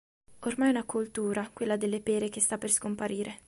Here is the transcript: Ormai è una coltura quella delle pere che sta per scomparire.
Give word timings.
Ormai 0.39 0.69
è 0.69 0.71
una 0.71 0.83
coltura 0.83 1.47
quella 1.53 1.77
delle 1.77 2.01
pere 2.01 2.29
che 2.29 2.39
sta 2.41 2.57
per 2.57 2.71
scomparire. 2.71 3.37